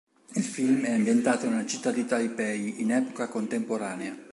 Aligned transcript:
Il 0.33 0.41
film 0.41 0.85
è 0.85 0.93
ambientato 0.93 1.47
nella 1.47 1.67
città 1.67 1.91
di 1.91 2.05
Taipei, 2.07 2.81
in 2.81 2.91
epoca 2.91 3.27
contemporanea. 3.27 4.17